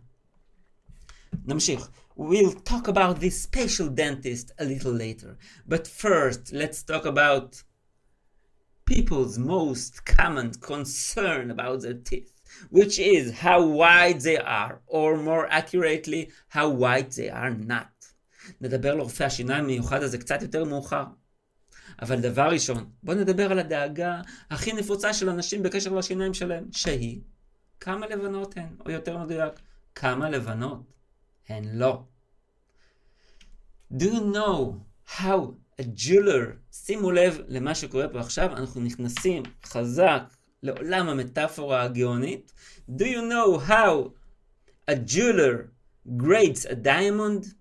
נמשיך. 1.46 1.90
We'll 2.20 2.70
talk 2.70 2.88
about 2.88 3.20
this 3.20 3.48
special 3.48 3.88
dentist 3.90 4.52
a 4.60 4.64
little 4.64 4.92
later. 4.92 5.38
But 5.70 5.88
first, 5.88 6.52
let's 6.52 6.82
talk 6.92 7.06
about 7.06 7.64
people's 8.86 9.38
most 9.38 9.94
common 10.18 10.52
concern 10.70 11.52
about 11.52 11.82
their 11.84 12.00
teeth, 12.10 12.34
which 12.72 12.98
is 13.00 13.26
how 13.46 13.60
wide 13.82 14.20
they 14.22 14.40
are, 14.60 14.74
or 14.88 15.10
more 15.30 15.46
accurately, 15.60 16.22
how 16.56 16.68
wide 16.84 17.12
they 17.12 17.30
are 17.30 17.56
not. 17.74 17.94
נדבר 18.62 18.96
לרופא 18.96 19.24
השיניים 19.24 19.64
המיוחד 19.64 20.04
הזה 20.04 20.18
קצת 20.18 20.42
יותר 20.42 20.64
מאוחר. 20.64 21.04
אבל 22.02 22.22
דבר 22.22 22.48
ראשון, 22.52 22.90
בואו 23.04 23.18
נדבר 23.18 23.52
על 23.52 23.60
הדאגה 23.60 24.22
הכי 24.50 24.74
נפוצה 24.74 25.14
של 25.14 25.30
אנשים 25.30 25.64
בקשר 25.64 25.94
לשיניים 25.94 26.34
שלהם, 26.34 26.64
שהיא 26.72 27.22
כמה 27.80 28.08
לבנות 28.08 28.58
הן, 28.58 28.76
או 28.86 28.92
יותר 28.92 29.18
מדויק, 29.18 29.54
כמה 29.96 30.30
לבנות 30.30 30.94
הן 31.50 31.64
לא. 31.74 32.04
Do 33.94 34.04
you 34.04 34.36
know 34.36 34.74
how 35.18 35.38
a 35.82 35.84
jeweler, 35.84 36.56
שימו 36.72 37.12
לב 37.12 37.42
למה 37.48 37.76
שקורה 37.76 38.08
פה 38.08 38.20
עכשיו, 38.20 38.52
אנחנו 38.58 38.82
נכנסים 38.82 39.44
חזק 39.66 40.22
לעולם 40.64 41.10
המטאפורה 41.10 41.84
הגאונית. 41.84 42.54
Do 42.90 43.04
you 43.04 43.22
know 43.32 43.70
how 43.70 44.12
a 44.92 44.96
jeweler 44.96 45.72
grades 46.18 46.66
a 46.66 46.76
diamond? 46.76 47.54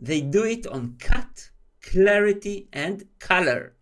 They 0.00 0.20
do 0.20 0.44
it 0.44 0.66
on 0.66 0.96
cut, 0.98 1.50
clarity 1.80 2.68
and 2.72 3.04
color. 3.20 3.72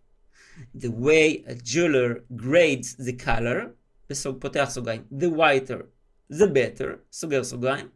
The 0.75 0.91
way 0.91 1.43
a 1.47 1.55
jeweler 1.55 2.23
grades 2.35 2.95
the 2.95 3.13
color, 3.13 3.59
פותח 4.39 4.69
סוגריים, 4.69 5.03
the 5.11 5.37
whiter, 5.37 5.81
the 6.33 6.47
better, 6.47 6.97
סוגר 7.11 7.43
סוגריים, 7.43 7.89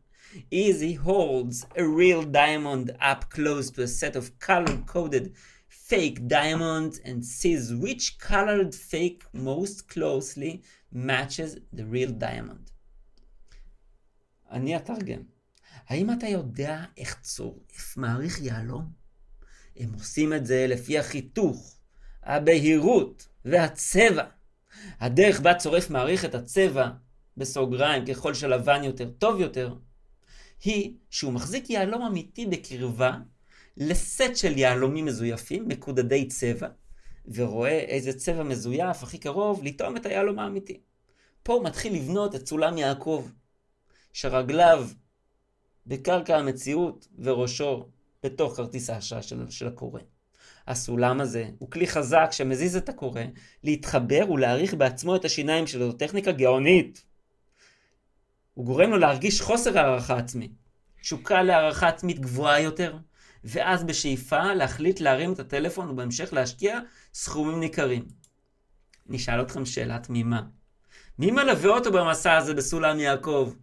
is 0.52 0.82
he 0.82 0.94
holds 0.94 1.66
a 1.76 1.84
real 1.84 2.24
diamond 2.24 2.92
up 3.00 3.30
close 3.30 3.70
to 3.72 3.84
a 3.84 3.88
set 3.88 4.16
of 4.16 4.40
color-coded 4.40 5.34
fake 5.70 6.28
diamonds 6.28 7.00
and 7.06 7.24
sees 7.24 7.74
which 7.74 8.20
colored 8.20 8.76
fake 8.76 9.24
most 9.34 9.88
closely 9.88 10.62
matches 10.92 11.58
the 11.74 11.86
real 11.86 12.12
diamond. 12.12 12.72
אני 14.52 14.76
אתרגם. 14.76 15.22
האם 15.88 16.12
אתה 16.12 16.28
יודע 16.28 16.84
איך 16.98 17.22
צורף 17.22 17.98
מעריך 17.98 18.42
יהלום? 18.42 18.92
הם 19.78 19.94
עושים 19.94 20.34
את 20.34 20.46
זה 20.46 20.66
לפי 20.70 21.00
החיתוך, 21.00 21.80
הבהירות 22.24 23.28
והצבע. 23.46 24.24
הדרך 25.00 25.40
בה 25.40 25.54
צורף 25.54 25.90
מעריך 25.90 26.26
את 26.26 26.36
הצבע, 26.36 26.90
בסוגריים, 27.38 28.06
ככל 28.06 28.34
שלבן 28.34 28.84
יותר, 28.84 29.10
טוב 29.10 29.40
יותר, 29.40 29.76
היא 30.64 30.94
שהוא 31.10 31.34
מחזיק 31.34 31.70
יהלום 31.70 32.02
אמיתי 32.02 32.46
בקרבה 32.46 33.18
לסט 33.78 34.36
של 34.36 34.58
יהלומים 34.58 35.06
מזויפים, 35.06 35.68
מקודדי 35.68 36.28
צבע, 36.28 36.68
ורואה 37.28 37.80
איזה 37.80 38.14
צבע 38.14 38.44
מזויף 38.44 39.04
הכי 39.04 39.18
קרוב 39.18 39.64
לטעום 39.64 39.98
את 39.98 40.06
היהלום 40.06 40.40
האמיתי. 40.40 40.80
פה 41.44 41.54
הוא 41.54 41.64
מתחיל 41.64 41.96
לבנות 41.96 42.36
את 42.36 42.48
סולם 42.48 42.78
יעקב, 42.78 43.28
שרגליו 44.14 44.88
בקרקע 45.88 46.38
המציאות 46.38 47.08
וראשו 47.20 47.90
בתוך 48.24 48.56
כרטיס 48.56 48.90
האשראי 48.90 49.22
של, 49.22 49.50
של 49.50 49.68
הקורא. 49.68 50.02
הסולם 50.68 51.22
הזה 51.22 51.50
הוא 51.60 51.72
כלי 51.72 51.88
חזק 51.88 52.28
שמזיז 52.32 52.76
את 52.76 52.90
הקורא 52.90 53.22
להתחבר 53.64 54.32
ולהעריך 54.32 54.74
בעצמו 54.74 55.16
את 55.16 55.26
השיניים 55.26 55.68
שלו, 55.68 55.92
זו 55.92 55.98
טכניקה 55.98 56.32
גאונית. 56.32 57.04
הוא 58.54 58.66
גורם 58.66 58.90
לו 58.90 58.98
להרגיש 58.98 59.42
חוסר 59.42 59.80
הערכה 59.80 60.18
עצמית, 60.18 60.52
תשוקה 61.02 61.44
להערכה 61.44 61.88
עצמית 61.88 62.20
גבוהה 62.20 62.60
יותר, 62.60 62.98
ואז 63.44 63.84
בשאיפה 63.84 64.54
להחליט 64.54 65.00
להרים 65.00 65.34
את 65.34 65.40
הטלפון 65.40 65.90
ובהמשך 65.90 66.34
להשקיע 66.34 66.80
סכומים 67.14 67.60
ניכרים. 67.60 68.06
נשאל 69.08 69.42
אתכם 69.42 69.66
שאלה 69.66 70.00
תמימה. 70.00 70.42
מי 71.20 71.32
מלווה 71.32 71.70
אותו 71.70 71.92
במסע 71.92 72.38
הזה 72.38 72.54
בסולם 72.54 73.00
יעקב? 73.00 73.54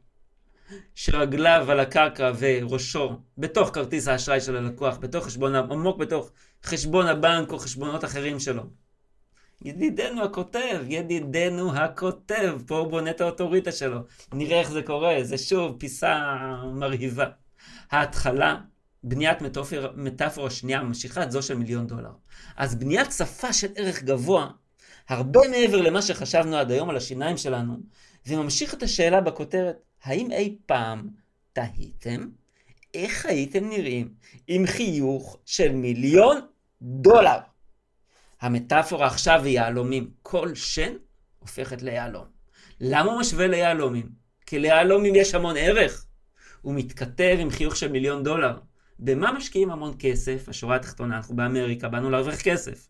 שרגליו 0.94 1.66
על 1.70 1.80
הקרקע 1.80 2.32
וראשו 2.38 3.18
בתוך 3.38 3.70
כרטיס 3.72 4.08
האשראי 4.08 4.40
של 4.40 4.56
הלקוח, 4.56 4.96
בתוך 4.96 5.26
חשבון, 5.26 5.54
עמוק 5.54 5.98
בתוך 5.98 6.30
חשבון 6.64 7.06
הבנק 7.06 7.52
או 7.52 7.58
חשבונות 7.58 8.04
אחרים 8.04 8.40
שלו. 8.40 8.62
ידידנו 9.62 10.24
הכותב, 10.24 10.80
ידידנו 10.86 11.76
הכותב, 11.76 12.58
פה 12.66 12.78
הוא 12.78 12.88
בונה 12.88 13.10
את 13.10 13.20
האוטוריטה 13.20 13.72
שלו. 13.72 13.98
נראה 14.32 14.60
איך 14.60 14.70
זה 14.70 14.82
קורה, 14.82 15.16
זה 15.22 15.38
שוב 15.38 15.76
פיסה 15.78 16.34
מרהיבה. 16.72 17.26
ההתחלה, 17.90 18.56
בניית 19.04 19.38
מטאפורה, 19.96 20.50
שנייה 20.50 20.82
ממשיכה 20.82 21.22
את 21.22 21.32
זו 21.32 21.42
של 21.42 21.54
מיליון 21.54 21.86
דולר. 21.86 22.12
אז 22.56 22.74
בניית 22.74 23.12
שפה 23.12 23.52
של 23.52 23.68
ערך 23.76 24.02
גבוה, 24.02 24.50
הרבה 25.08 25.40
מעבר 25.50 25.80
למה 25.80 26.02
שחשבנו 26.02 26.56
עד 26.56 26.70
היום 26.70 26.90
על 26.90 26.96
השיניים 26.96 27.36
שלנו, 27.36 27.76
וממשיך 28.26 28.74
את 28.74 28.82
השאלה 28.82 29.20
בכותרת, 29.20 29.76
האם 30.04 30.30
אי 30.30 30.56
פעם 30.66 31.08
תהיתם 31.52 32.28
איך 32.94 33.26
הייתם 33.26 33.68
נראים 33.68 34.14
עם 34.46 34.66
חיוך 34.66 35.38
של 35.44 35.72
מיליון 35.72 36.40
דולר? 36.82 37.38
המטאפורה 38.40 39.06
עכשיו 39.06 39.44
היא 39.44 39.54
יהלומים. 39.54 40.10
כל 40.22 40.54
שן 40.54 40.92
הופכת 41.38 41.82
ליהלום. 41.82 42.24
למה 42.80 43.12
הוא 43.12 43.20
משווה 43.20 43.46
ליהלומים? 43.46 44.08
כי 44.46 44.58
ליהלומים 44.58 45.14
יש 45.14 45.34
המון 45.34 45.56
ערך. 45.58 46.06
הוא 46.62 46.74
מתכתב 46.74 47.36
עם 47.40 47.50
חיוך 47.50 47.76
של 47.76 47.92
מיליון 47.92 48.24
דולר. 48.24 48.58
במה 48.98 49.32
משקיעים 49.32 49.70
המון 49.70 49.94
כסף? 49.98 50.48
השורה 50.48 50.76
התחתונה, 50.76 51.16
אנחנו 51.16 51.36
באמריקה, 51.36 51.88
באנו 51.88 52.10
להרוויח 52.10 52.40
כסף. 52.40 52.88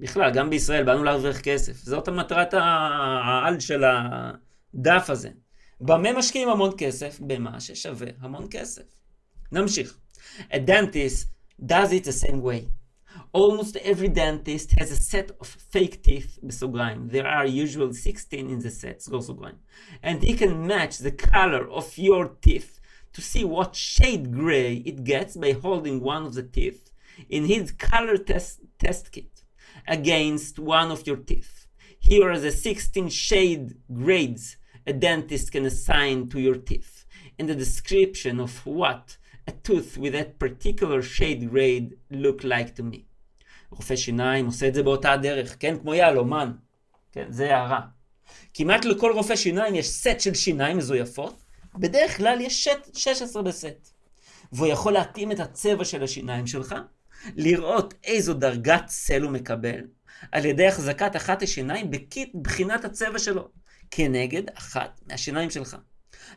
בכלל, 0.00 0.30
גם 0.30 0.50
בישראל 0.50 0.84
באנו 0.84 1.04
להרוויח 1.04 1.40
כסף. 1.40 1.76
זאת 1.76 2.08
המטרת 2.08 2.54
העל 2.54 3.60
של 3.60 3.84
הדף 3.84 5.10
הזה. 5.10 5.30
במה 5.80 6.12
משקיעים 6.12 6.48
המון 6.48 6.70
כסף? 6.78 7.20
במה 7.20 7.60
ששווה 7.60 8.06
המון 8.20 8.46
כסף. 8.50 8.82
נמשיך. 9.52 9.98
A 10.50 10.56
dentist 10.56 11.26
does 11.62 11.92
it 11.92 12.04
the 12.04 12.26
same 12.26 12.42
way. 12.42 12.70
Almost 13.32 13.76
every 13.76 14.08
dentist 14.08 14.72
has 14.78 14.90
a 14.90 15.00
set 15.12 15.30
of 15.40 15.46
fake 15.72 16.02
teeth 16.02 16.38
בסוגריים. 16.42 17.08
There 17.10 17.26
are 17.26 17.46
usually 17.46 17.92
16 17.92 18.50
in 18.50 18.62
the 18.62 18.70
set, 18.70 19.00
סגור 19.00 19.22
סוגריים. 19.22 19.56
And 20.02 20.22
he 20.22 20.34
can 20.34 20.66
match 20.66 20.98
the 20.98 21.10
color 21.10 21.68
of 21.70 21.98
your 21.98 22.28
teeth 22.40 22.80
to 23.12 23.20
see 23.20 23.44
what 23.44 23.74
shade 23.74 24.32
gray 24.32 24.82
it 24.86 25.04
gets 25.04 25.36
by 25.36 25.52
holding 25.52 26.00
one 26.00 26.24
of 26.26 26.34
the 26.34 26.42
teeth 26.42 26.90
in 27.28 27.44
his 27.46 27.72
color 27.72 28.16
test, 28.16 28.60
test 28.78 29.12
kit 29.12 29.33
Against 29.87 30.59
one 30.59 30.91
of 30.91 31.05
your 31.07 31.17
teeth. 31.17 31.67
Here 31.99 32.29
are 32.31 32.39
the 32.39 32.51
16 32.51 33.09
shade 33.09 33.75
grades 33.93 34.57
a 34.87 34.93
dentist 34.93 35.51
can 35.51 35.65
assign 35.65 36.29
to 36.29 36.39
your 36.39 36.55
teeth 36.55 37.05
and 37.39 37.49
the 37.49 37.55
description 37.55 38.39
of 38.39 38.65
what 38.65 39.17
a 39.47 39.51
tooth 39.51 39.97
with 39.97 40.13
that 40.13 40.37
particular 40.39 41.01
shade 41.01 41.49
grade 41.49 41.95
look 42.11 42.43
like 42.43 42.75
to 42.75 42.83
me. 42.83 43.05
רופא 43.71 43.95
שיניים 43.95 44.45
עושה 44.45 44.67
את 44.67 44.73
זה 44.73 44.83
באותה 44.83 45.11
הדרך, 45.11 45.55
כן? 45.59 45.77
כמו 45.79 45.93
יהלומן. 45.93 46.51
כן, 47.11 47.25
זה 47.29 47.55
הערה. 47.55 47.81
כמעט 48.53 48.85
לכל 48.85 49.11
רופא 49.11 49.35
שיניים 49.35 49.75
יש 49.75 49.87
סט 49.87 50.19
של 50.19 50.33
שיניים 50.33 50.77
מזויפות, 50.77 51.43
בדרך 51.75 52.17
כלל 52.17 52.41
יש 52.41 52.63
שט, 52.63 52.95
16 52.95 53.43
בסט. 53.43 53.91
והוא 54.51 54.67
יכול 54.67 54.93
להתאים 54.93 55.31
את 55.31 55.39
הצבע 55.39 55.85
של 55.85 56.03
השיניים 56.03 56.47
שלך, 56.47 56.75
לראות 57.35 57.93
איזו 58.03 58.33
דרגת 58.33 58.83
צל 58.85 59.21
הוא 59.21 59.31
מקבל, 59.31 59.79
על 60.31 60.45
ידי 60.45 60.67
החזקת 60.67 61.15
אחת 61.15 61.43
השיניים 61.43 61.91
בקיט 61.91 62.35
בחינת 62.41 62.85
הצבע 62.85 63.19
שלו, 63.19 63.49
כנגד 63.91 64.43
אחת 64.53 65.01
מהשיניים 65.07 65.49
שלך. 65.49 65.77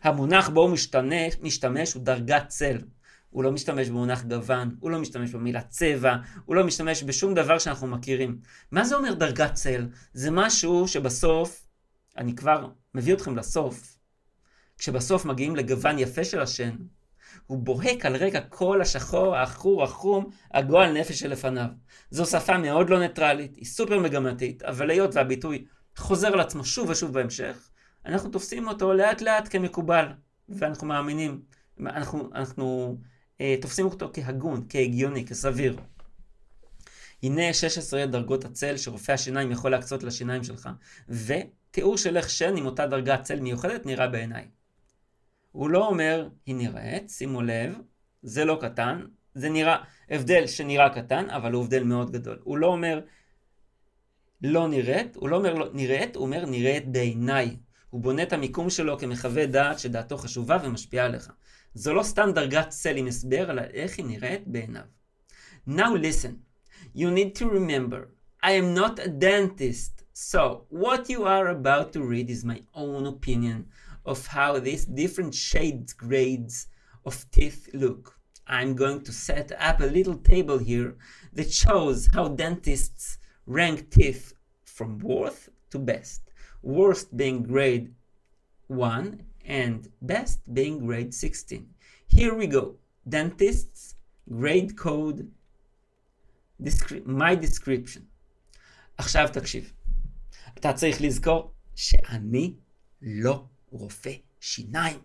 המונח 0.03 0.49
בו 0.49 0.63
הוא 0.63 0.71
משתמש, 0.71 1.35
משתמש 1.43 1.93
הוא 1.93 2.05
דרגת 2.05 2.49
צל. 2.49 2.79
הוא 3.31 3.45
לא 3.45 3.53
משתמש 3.53 3.89
במונח 3.89 4.23
גוון, 4.23 4.77
הוא 4.81 4.91
לא 4.91 4.99
משתמש 4.99 5.31
במילה 5.31 5.63
צבע, 5.63 6.17
הוא 6.45 6.57
לא 6.57 6.65
משתמש 6.65 7.03
בשום 7.03 7.35
דבר 7.35 7.59
שאנחנו 7.59 7.87
מכירים. 7.87 8.39
מה 8.73 8.85
זה 8.85 8.97
אומר 8.97 9.15
דרגת 9.15 9.55
צל? 9.55 9.89
זה 10.13 10.31
משהו 10.31 10.89
שבסוף, 10.89 11.67
אני 12.17 12.35
כבר 12.35 12.69
מביא 12.95 13.15
אתכם 13.15 13.37
לסוף, 13.37 13.97
כשבסוף 14.79 15.25
מגיעים 15.25 15.57
לגוון 15.57 15.99
יפה 15.99 16.25
של 16.25 16.41
השן, 16.41 16.77
הוא 17.47 17.59
בוהק 17.59 18.07
על 18.07 18.17
רקע 18.17 18.41
כל 18.41 18.81
השחור, 18.81 19.37
העכור, 19.37 19.85
החום, 19.85 20.31
הגועל 20.55 20.93
נפש 20.93 21.19
שלפניו. 21.21 21.69
זו 22.11 22.27
שפה 22.27 22.59
מאוד 22.59 22.91
לא 22.91 23.01
ניטרלית, 23.01 23.57
היא 23.57 23.65
סופר 23.65 23.99
מגמתית, 23.99 24.63
אבל 24.63 24.91
היות 24.91 25.15
והביטוי 25.15 25.65
חוזר 25.97 26.29
על 26.29 26.41
עצמו 26.41 26.65
שוב 26.65 26.89
ושוב 26.89 27.13
בהמשך, 27.13 27.71
אנחנו 28.07 28.31
תופסים 28.31 28.69
אותו 28.69 28.93
לאט 28.93 29.21
לאט 29.21 29.49
כמקובל, 29.51 30.07
ואנחנו 30.49 30.87
מאמינים, 30.87 31.41
אנחנו, 31.81 32.31
אנחנו 32.35 32.99
אה, 33.41 33.55
תופסים 33.61 33.87
אותו 33.87 34.11
כהגון, 34.13 34.67
כהגיוני, 34.69 35.27
כסביר. 35.27 35.77
הנה 37.23 37.53
16 37.53 38.07
דרגות 38.07 38.45
הצל 38.45 38.77
שרופא 38.77 39.13
השיניים 39.13 39.51
יכול 39.51 39.71
להקצות 39.71 40.03
לשיניים 40.03 40.45
שלך, 40.45 40.69
ותיאור 41.09 41.97
של 41.97 42.17
איך 42.17 42.31
שן 42.31 42.57
עם 42.57 42.67
אותה 42.67 42.87
דרגת 42.87 43.23
צל 43.23 43.41
מיוחדת 43.41 43.87
נראה 43.87 44.09
בעיניי. 44.09 44.49
הוא 45.53 45.71
לא 45.71 45.87
אומר, 45.87 46.29
היא 46.47 46.55
נראית, 46.55 47.11
שימו 47.11 47.43
לב, 47.43 47.79
זה 48.23 48.45
לא 48.45 48.59
קטן, 48.61 49.01
זה 49.35 49.49
נראה, 49.49 49.77
הבדל 50.11 50.47
שנראה 50.47 50.91
קטן, 50.91 51.31
אבל 51.31 51.53
הוא 51.53 51.65
הבדל 51.65 51.85
מאוד 51.85 52.11
גדול. 52.11 52.39
הוא 52.43 52.59
לא 52.59 52.67
אומר, 52.67 53.01
לא 54.43 54.69
נראית, 54.69 55.17
הוא 55.17 55.29
לא 55.29 55.37
אומר 55.37 55.55
לא 55.55 55.69
נראית, 55.73 56.17
הוא 56.17 56.25
אומר 56.25 56.47
נראית 56.47 56.93
בעיניי. 56.93 57.57
הוא 57.91 58.01
בונה 58.01 58.23
את 58.23 58.33
המיקום 58.33 58.71
שלו 58.71 58.99
כמחווה 58.99 59.47
דעת 59.47 59.79
שדעתו 59.79 60.17
חשובה 60.17 60.59
ומשפיעה 60.63 61.07
עליך. 61.07 61.31
זו 61.75 61.95
לא 61.95 62.03
סתם 62.03 62.31
דרגת 62.35 62.69
צל 62.69 62.97
עם 62.97 63.07
הסבר, 63.07 63.51
אלא 63.51 63.63
איך 63.63 63.99
היא 63.99 64.07
נראית 64.07 64.49
בעיניו. 64.49 64.83
Now 65.69 65.95
listen, 65.95 66.33
you 66.95 67.11
need 67.11 67.39
to 67.41 67.45
remember, 67.45 68.01
I 68.43 68.53
am 68.53 68.75
not 68.75 68.99
a 68.99 69.09
dentist, 69.09 70.05
so 70.15 70.67
what 70.71 71.09
you 71.09 71.25
are 71.25 71.49
about 71.49 71.93
to 71.93 72.01
read 72.01 72.29
is 72.31 72.45
my 72.45 72.61
own 72.75 73.07
opinion 73.07 73.59
of 74.06 74.28
how 74.28 74.60
these 74.60 74.86
different 74.86 75.34
shades 75.34 75.94
grades 75.94 76.68
of 77.06 77.30
teeth 77.32 77.70
look. 77.74 78.18
I'm 78.48 78.76
going 78.76 79.02
to 79.04 79.14
set 79.14 79.52
up 79.60 79.80
a 79.80 79.86
little 79.86 80.16
table 80.16 80.58
here 80.58 80.96
that 81.34 81.52
shows 81.52 82.10
how 82.14 82.28
dentists 82.30 83.18
rank 83.46 83.90
teeth 83.90 84.34
from 84.66 85.00
worst 85.00 85.50
to 85.72 85.80
best. 85.80 86.22
Worst 86.62 87.16
being 87.16 87.44
grade 87.44 87.94
1 88.68 89.24
and 89.46 89.88
best 90.02 90.54
being 90.54 90.86
grade 90.86 91.14
16. 91.14 91.68
Here 92.08 92.34
we 92.34 92.48
go. 92.48 92.76
Dentists, 93.08 93.96
grade 94.30 94.78
code, 94.78 95.30
descri- 96.62 97.06
my 97.06 97.36
description. 97.36 98.02
עכשיו 98.98 99.30
תקשיב. 99.34 99.74
אתה 100.58 100.74
צריך 100.74 101.02
לזכור 101.02 101.52
שאני 101.76 102.54
לא 103.02 103.46
רופא 103.71 104.13
שיניים. 104.41 104.99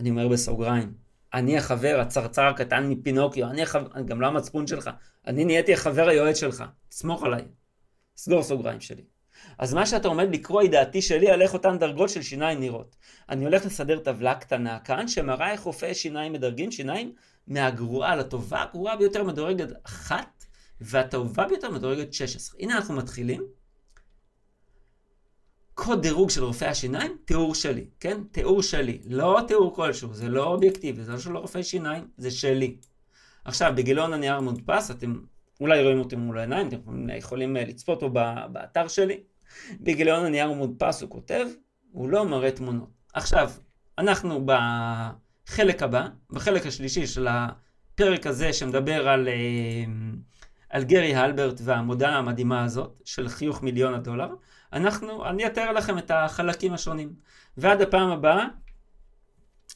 אני 0.00 0.10
אומר 0.10 0.28
בסוגריים, 0.28 0.94
אני 1.34 1.58
החבר, 1.58 2.00
הצרצר 2.00 2.42
הקטן 2.42 2.88
מפינוקיו, 2.88 3.50
אני 3.50 3.62
החבר, 3.62 4.00
גם 4.00 4.20
לא 4.20 4.26
המצפון 4.26 4.66
שלך, 4.66 4.90
אני 5.26 5.44
נהייתי 5.44 5.74
החבר 5.74 6.08
היועץ 6.08 6.36
שלך, 6.36 6.64
תסמוך 6.88 7.22
עליי. 7.22 7.44
סגור 8.16 8.42
סוגריים 8.42 8.80
שלי. 8.80 9.02
אז 9.58 9.74
מה 9.74 9.86
שאתה 9.86 10.08
עומד 10.08 10.28
לקרוא 10.32 10.60
היא 10.60 10.70
דעתי 10.70 11.02
שלי 11.02 11.30
על 11.30 11.42
איך 11.42 11.54
אותן 11.54 11.78
דרגות 11.78 12.10
של 12.10 12.22
שיניים 12.22 12.60
נראות. 12.60 12.96
אני 13.28 13.44
הולך 13.44 13.66
לסדר 13.66 13.98
טבלה 13.98 14.34
קטנה 14.34 14.78
כאן 14.78 15.08
שמראה 15.08 15.52
איך 15.52 15.60
רופאי 15.60 15.94
שיניים 15.94 16.32
מדרגים 16.32 16.70
שיניים 16.70 17.12
מהגרועה 17.46 18.16
לטובה, 18.16 18.62
הגרועה 18.62 18.96
ביותר 18.96 19.24
מדורגת 19.24 19.68
אחת 19.86 20.44
והטובה 20.80 21.48
ביותר 21.48 21.70
מדורגת 21.70 22.12
16. 22.12 22.60
הנה 22.60 22.76
אנחנו 22.76 22.94
מתחילים. 22.94 23.42
קוד 25.74 26.02
דירוג 26.02 26.30
של 26.30 26.44
רופאי 26.44 26.68
השיניים, 26.68 27.16
תיאור 27.24 27.54
שלי, 27.54 27.84
כן? 28.00 28.18
תיאור 28.30 28.62
שלי, 28.62 28.98
לא 29.06 29.40
תיאור 29.48 29.74
כלשהו, 29.74 30.14
זה 30.14 30.28
לא 30.28 30.44
אובייקטיבי, 30.44 31.04
זה 31.04 31.12
לא 31.12 31.18
של 31.18 31.36
רופאי 31.36 31.62
שיניים, 31.62 32.08
זה 32.16 32.30
שלי. 32.30 32.76
עכשיו, 33.44 33.72
בגיליון 33.76 34.12
הנייר 34.12 34.34
המודפס, 34.34 34.90
אתם 34.90 35.14
אולי 35.60 35.82
רואים 35.82 35.98
אותי 35.98 36.16
מול 36.16 36.38
העיניים, 36.38 36.68
אתם 36.68 37.10
יכולים 37.10 37.56
לצפות 37.56 38.00
פה 38.00 38.08
באתר 38.52 38.88
שלי. 38.88 39.20
בגיליון 39.80 40.24
הנייר 40.24 40.48
המודפס 40.48 41.02
הוא 41.02 41.10
כותב, 41.10 41.46
הוא 41.92 42.08
לא 42.08 42.24
מראה 42.24 42.50
תמונות. 42.50 42.90
עכשיו, 43.14 43.50
אנחנו 43.98 44.46
בחלק 44.46 45.82
הבא, 45.82 46.08
בחלק 46.30 46.66
השלישי 46.66 47.06
של 47.06 47.28
הפרק 47.30 48.26
הזה 48.26 48.52
שמדבר 48.52 49.08
על, 49.08 49.28
אה, 49.28 49.84
על 50.70 50.84
גרי 50.84 51.14
הלברט 51.14 51.60
והעמודה 51.64 52.08
המדהימה 52.08 52.64
הזאת 52.64 53.00
של 53.04 53.28
חיוך 53.28 53.62
מיליון 53.62 53.94
הדולר, 53.94 54.34
אנחנו, 54.74 55.26
אני 55.26 55.46
אתאר 55.46 55.72
לכם 55.72 55.98
את 55.98 56.10
החלקים 56.10 56.74
השונים. 56.74 57.12
ועד 57.56 57.82
הפעם 57.82 58.10
הבאה, 58.10 58.44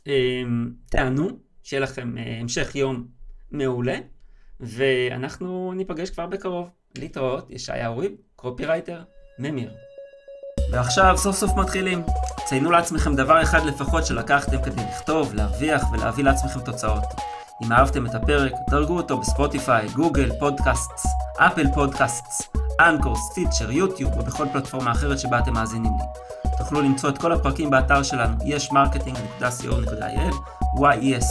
אה, 0.06 0.42
תיהנו, 0.90 1.28
שיהיה 1.62 1.80
לכם 1.80 2.14
המשך 2.40 2.74
יום 2.74 3.06
מעולה, 3.50 3.98
ואנחנו 4.60 5.72
ניפגש 5.72 6.10
כבר 6.10 6.26
בקרוב. 6.26 6.68
להתראות, 6.98 7.50
ישעיהו 7.50 7.88
ריב, 7.88 8.12
קופירייטר, 8.36 9.02
ממיר. 9.38 9.70
ועכשיו 10.72 11.16
סוף 11.16 11.36
סוף 11.36 11.50
מתחילים. 11.56 12.02
ציינו 12.44 12.70
לעצמכם 12.70 13.16
דבר 13.16 13.42
אחד 13.42 13.66
לפחות 13.66 14.06
שלקחתם 14.06 14.62
כדי 14.62 14.82
לכתוב, 14.82 15.34
להרוויח 15.34 15.82
ולהביא 15.92 16.24
לעצמכם 16.24 16.60
תוצאות. 16.60 17.04
אם 17.64 17.72
אהבתם 17.72 18.06
את 18.06 18.14
הפרק, 18.14 18.52
דרגו 18.70 18.96
אותו 18.96 19.18
ב 19.18 19.26
Spotify, 19.26 19.88
Google 19.88 20.30
Podcasts, 20.38 21.06
Apple 21.38 21.66
Podcasts, 21.74 22.48
Anchor, 22.80 23.16
Stitcher, 23.16 23.70
YouTube 23.70 24.18
ובכל 24.18 24.46
פלטפורמה 24.52 24.92
אחרת 24.92 25.18
שבה 25.18 25.38
אתם 25.38 25.52
מאזינים 25.52 25.92
לי. 25.98 26.04
תוכלו 26.58 26.80
למצוא 26.80 27.10
את 27.10 27.18
כל 27.18 27.32
הפרקים 27.32 27.70
באתר 27.70 28.02
שלנו 28.02 28.36
ישמרקטינג.co.il 28.44 30.34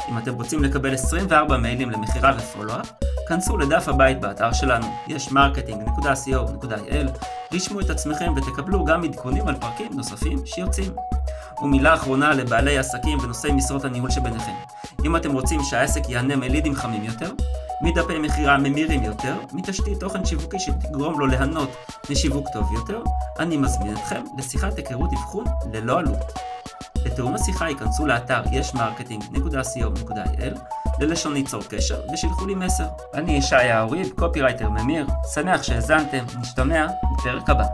אם 0.10 0.18
אתם 0.18 0.34
רוצים 0.34 0.64
לקבל 0.64 0.94
24 0.94 1.58
מיילים 1.58 1.92
למכירה 1.92 2.32
ופולו-אפ, 2.38 2.92
כנסו 3.28 3.58
לדף 3.58 3.88
הבית 3.88 4.22
באתר 4.22 4.54
שלנו, 4.54 4.86
יש 5.08 5.28
marketing.co.il, 5.28 7.26
רשמו 7.54 7.80
את 7.80 7.90
עצמכם 7.90 8.34
ותקבלו 8.36 8.86
גם 8.86 9.04
עדכונים 9.04 9.48
על 9.48 9.56
פרקים 9.56 9.92
נוספים 9.94 10.46
שיוצאים. 10.46 10.92
ומילה 11.62 11.94
אחרונה 11.94 12.34
לבעלי 12.34 12.78
עסקים 12.78 13.20
ונושאי 13.20 13.52
משרות 13.52 13.86
הניהול 13.86 14.12
שביניכם. 14.12 14.54
אם 15.06 15.16
אתם 15.16 15.32
רוצים 15.32 15.64
שהעסק 15.64 16.10
ייהנה 16.10 16.36
מלידים 16.36 16.76
חמים 16.76 17.04
יותר, 17.04 17.32
מדפי 17.82 18.20
מכירה 18.20 18.58
ממירים 18.58 19.04
יותר, 19.04 19.36
מתשתית 19.54 20.00
תוכן 20.00 20.26
שיווקי 20.26 20.60
שתגרום 20.60 21.20
לו 21.20 21.28
ליהנות 21.28 21.70
לשיווק 22.10 22.48
טוב 22.54 22.74
יותר, 22.74 23.04
אני 23.40 23.58
מזמין 23.58 23.94
אתכם 23.98 24.22
לשיחת 24.38 24.78
היכרות 24.78 25.10
אבחון 25.14 25.46
ללא 25.74 26.00
עלות. 26.00 26.51
לתיאום 27.06 27.36
השיחה 27.36 27.70
היכנסו 27.70 28.08
לאתר 28.08 28.42
ishmarketing.co.il 28.52 30.60
ללשונית 31.00 31.34
ליצור 31.34 31.62
קשר 31.70 32.02
ושילחו 32.14 32.46
לי 32.46 32.56
מסר. 32.56 32.88
אני 33.14 33.32
ישעיהו 33.32 33.82
ריב, 33.82 34.10
קופירייטר 34.16 34.70
ממיר, 34.70 35.08
שמח 35.34 35.64
שהאזנתם, 35.64 36.26
נשתמע 36.40 36.88
בפרק 37.14 37.50
הבא. 37.50 37.66